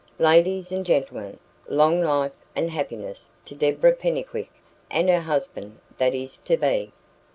Ladies 0.17 0.71
and 0.71 0.83
gentlemen, 0.83 1.37
long 1.67 2.01
life 2.01 2.31
and 2.55 2.71
happiness 2.71 3.29
to 3.45 3.53
Deborah 3.53 3.93
Pennycuick 3.93 4.49
and 4.89 5.07
her 5.11 5.19
husband 5.21 5.77
that 5.99 6.15
is 6.15 6.37
to 6.37 6.57
be!" 6.57 6.91